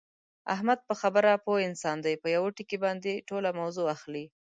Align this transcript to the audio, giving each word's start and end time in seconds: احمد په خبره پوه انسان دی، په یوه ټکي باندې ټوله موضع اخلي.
احمد 0.53 0.79
په 0.87 0.93
خبره 1.01 1.31
پوه 1.45 1.59
انسان 1.69 1.97
دی، 2.05 2.15
په 2.23 2.27
یوه 2.35 2.49
ټکي 2.57 2.77
باندې 2.85 3.23
ټوله 3.29 3.49
موضع 3.59 3.83
اخلي. 3.95 4.25